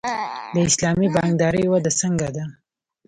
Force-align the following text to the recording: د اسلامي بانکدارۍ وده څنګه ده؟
د 0.53 0.55
اسلامي 0.69 1.07
بانکدارۍ 1.15 1.65
وده 1.69 1.91
څنګه 2.01 2.27
ده؟ 2.35 2.43